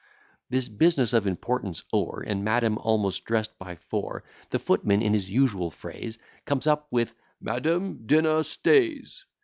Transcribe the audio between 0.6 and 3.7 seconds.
business of importance o'er, And madam almost dress'd